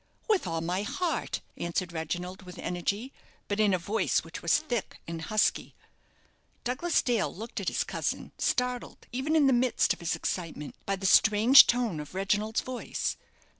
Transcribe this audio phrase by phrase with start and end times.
[0.27, 3.13] "With all my heart," answered Reginald, with energy,
[3.47, 5.75] but in a voice which was thick and husky.
[6.63, 10.95] Douglas Dale looked at his cousin, startled, even in the midst of his excitement, by
[10.95, 13.15] the strange tone of Reginald's voice.